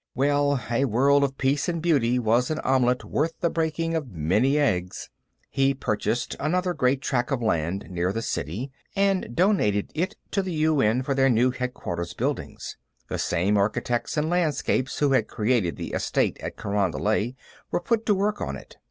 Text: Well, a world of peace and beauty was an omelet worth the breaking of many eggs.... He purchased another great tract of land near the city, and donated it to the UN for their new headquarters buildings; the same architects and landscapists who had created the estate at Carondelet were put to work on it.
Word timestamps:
Well, 0.15 0.59
a 0.71 0.85
world 0.85 1.23
of 1.23 1.37
peace 1.37 1.69
and 1.69 1.79
beauty 1.79 2.17
was 2.17 2.49
an 2.49 2.57
omelet 2.61 3.05
worth 3.05 3.35
the 3.39 3.51
breaking 3.51 3.93
of 3.93 4.09
many 4.09 4.57
eggs.... 4.57 5.11
He 5.47 5.75
purchased 5.75 6.35
another 6.39 6.73
great 6.73 7.01
tract 7.01 7.31
of 7.31 7.39
land 7.43 7.85
near 7.87 8.11
the 8.11 8.23
city, 8.23 8.71
and 8.95 9.35
donated 9.35 9.91
it 9.93 10.15
to 10.31 10.41
the 10.41 10.53
UN 10.53 11.03
for 11.03 11.13
their 11.13 11.29
new 11.29 11.51
headquarters 11.51 12.15
buildings; 12.15 12.77
the 13.09 13.19
same 13.19 13.59
architects 13.59 14.17
and 14.17 14.27
landscapists 14.27 14.97
who 14.97 15.11
had 15.11 15.27
created 15.27 15.75
the 15.75 15.91
estate 15.93 16.39
at 16.39 16.57
Carondelet 16.57 17.35
were 17.69 17.79
put 17.79 18.03
to 18.07 18.15
work 18.15 18.41
on 18.41 18.55
it. 18.55 18.77